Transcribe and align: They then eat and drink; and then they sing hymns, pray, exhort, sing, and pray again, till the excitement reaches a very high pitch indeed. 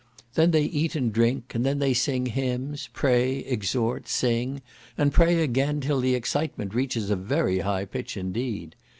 They 0.33 0.47
then 0.47 0.63
eat 0.63 0.95
and 0.95 1.13
drink; 1.13 1.53
and 1.53 1.63
then 1.63 1.77
they 1.77 1.93
sing 1.93 2.25
hymns, 2.25 2.89
pray, 2.91 3.33
exhort, 3.45 4.07
sing, 4.07 4.63
and 4.97 5.13
pray 5.13 5.43
again, 5.43 5.79
till 5.79 5.99
the 5.99 6.15
excitement 6.15 6.73
reaches 6.73 7.11
a 7.11 7.15
very 7.15 7.59
high 7.59 7.85
pitch 7.85 8.17
indeed. 8.17 8.75